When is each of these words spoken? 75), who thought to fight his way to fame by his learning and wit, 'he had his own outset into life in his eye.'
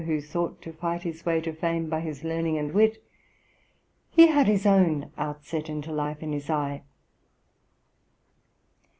75), 0.01 0.15
who 0.23 0.27
thought 0.27 0.61
to 0.63 0.73
fight 0.73 1.03
his 1.03 1.25
way 1.27 1.39
to 1.41 1.53
fame 1.53 1.87
by 1.87 1.99
his 1.99 2.23
learning 2.23 2.57
and 2.57 2.73
wit, 2.73 3.03
'he 4.09 4.25
had 4.29 4.47
his 4.47 4.65
own 4.65 5.11
outset 5.15 5.69
into 5.69 5.91
life 5.91 6.23
in 6.23 6.33
his 6.33 6.49
eye.' 6.49 6.81